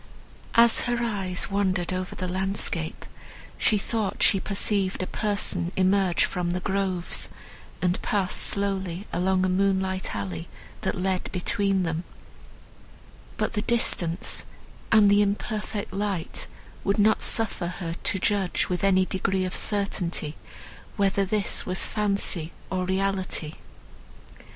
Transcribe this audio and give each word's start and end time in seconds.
As 0.55 0.85
her 0.85 0.97
eyes 1.03 1.51
wandered 1.51 1.93
over 1.93 2.15
the 2.15 2.27
landscape 2.27 3.05
she 3.59 3.77
thought 3.77 4.23
she 4.23 4.39
perceived 4.39 5.03
a 5.03 5.05
person 5.05 5.71
emerge 5.75 6.25
from 6.25 6.49
the 6.49 6.59
groves, 6.59 7.29
and 7.83 8.01
pass 8.01 8.33
slowly 8.33 9.05
along 9.13 9.45
a 9.45 9.47
moonlight 9.47 10.15
alley 10.15 10.47
that 10.81 10.95
led 10.95 11.31
between 11.31 11.83
them; 11.83 12.03
but 13.37 13.53
the 13.53 13.61
distance, 13.61 14.43
and 14.91 15.07
the 15.07 15.21
imperfect 15.21 15.93
light 15.93 16.47
would 16.83 16.97
not 16.97 17.21
suffer 17.21 17.67
her 17.67 17.93
to 18.01 18.17
judge 18.17 18.69
with 18.69 18.83
any 18.83 19.05
degree 19.05 19.45
of 19.45 19.55
certainty 19.55 20.35
whether 20.97 21.25
this 21.25 21.67
was 21.67 21.85
fancy 21.85 22.51
or 22.71 22.85
reality. 22.85 23.53